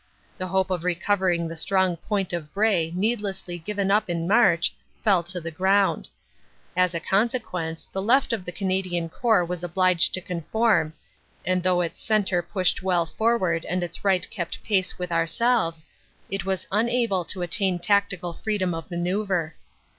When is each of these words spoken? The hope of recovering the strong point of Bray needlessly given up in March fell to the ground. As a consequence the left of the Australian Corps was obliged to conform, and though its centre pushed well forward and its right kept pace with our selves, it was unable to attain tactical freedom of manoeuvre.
The 0.39 0.47
hope 0.47 0.71
of 0.71 0.83
recovering 0.83 1.47
the 1.47 1.55
strong 1.55 1.95
point 1.95 2.33
of 2.33 2.51
Bray 2.55 2.91
needlessly 2.95 3.59
given 3.59 3.91
up 3.91 4.09
in 4.09 4.27
March 4.27 4.73
fell 5.03 5.21
to 5.25 5.39
the 5.39 5.51
ground. 5.51 6.07
As 6.75 6.95
a 6.95 6.99
consequence 6.99 7.85
the 7.93 8.01
left 8.01 8.33
of 8.33 8.43
the 8.43 8.51
Australian 8.51 9.09
Corps 9.09 9.45
was 9.45 9.63
obliged 9.63 10.11
to 10.15 10.19
conform, 10.19 10.93
and 11.45 11.61
though 11.61 11.81
its 11.81 12.01
centre 12.01 12.41
pushed 12.41 12.81
well 12.81 13.05
forward 13.05 13.63
and 13.65 13.83
its 13.83 14.03
right 14.03 14.27
kept 14.31 14.63
pace 14.63 14.97
with 14.97 15.11
our 15.11 15.27
selves, 15.27 15.85
it 16.31 16.45
was 16.45 16.65
unable 16.71 17.23
to 17.25 17.43
attain 17.43 17.77
tactical 17.77 18.33
freedom 18.33 18.73
of 18.73 18.89
manoeuvre. 18.89 19.53